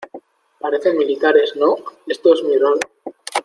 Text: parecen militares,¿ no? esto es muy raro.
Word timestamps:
parecen 0.59 0.97
militares,¿ 0.97 1.53
no? 1.57 1.75
esto 2.07 2.33
es 2.33 2.41
muy 2.41 2.57
raro. 2.57 2.79